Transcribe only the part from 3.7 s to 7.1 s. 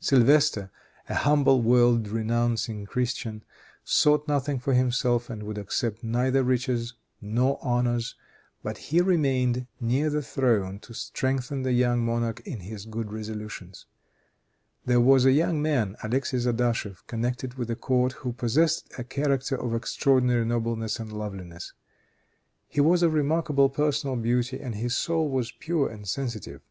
sought nothing for himself, and would accept neither riches